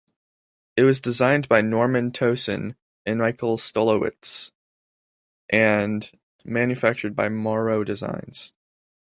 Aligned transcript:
It 0.75 0.81
was 0.81 0.99
designed 0.99 1.47
by 1.47 1.61
Norman 1.61 2.11
Towson 2.11 2.73
and 3.05 3.19
Micheal 3.19 3.59
Stolowitz, 3.59 4.49
and 5.47 6.11
manufactured 6.43 7.15
by 7.15 7.29
Morrow 7.29 7.83
Designs. 7.83 8.51